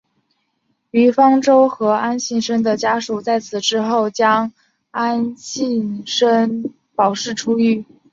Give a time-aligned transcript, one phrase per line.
[0.89, 4.51] 于方舟和安幸生的家属在此之后将
[4.89, 7.85] 安幸生保释出狱。